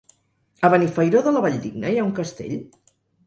A 0.69 0.71
Benifairó 0.73 1.21
de 1.27 1.33
la 1.35 1.45
Valldigna 1.45 1.93
hi 1.93 2.01
ha 2.01 2.07
un 2.09 2.17
castell? 2.21 2.57